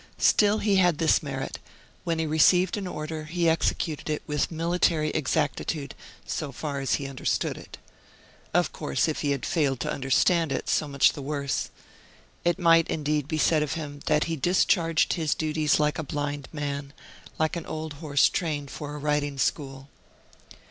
[0.17, 1.59] Still he had this merit,
[2.05, 5.93] when he received an order he executed it with military exactitude,
[6.25, 7.77] so far as he understood it.
[8.51, 11.69] Of course if he had failed to understand it, so much the worse.
[12.43, 16.47] It might, indeed, be said of him, that he discharged his duties like a blind
[16.51, 16.93] man,
[17.37, 19.87] like an old horse trained for a riding school.